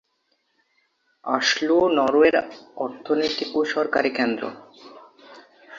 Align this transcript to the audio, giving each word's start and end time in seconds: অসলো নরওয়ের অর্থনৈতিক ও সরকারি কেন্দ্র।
অসলো 1.25 1.77
নরওয়ের 1.89 2.35
অর্থনৈতিক 2.77 3.49
ও 3.55 3.61
সরকারি 3.65 4.09
কেন্দ্র। 4.09 4.43